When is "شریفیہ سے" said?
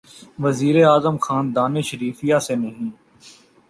1.81-2.55